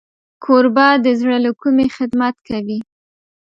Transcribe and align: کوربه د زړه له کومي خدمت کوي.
کوربه 0.43 0.87
د 1.05 1.07
زړه 1.19 1.37
له 1.45 1.51
کومي 1.61 1.87
خدمت 1.97 2.35
کوي. 2.47 2.79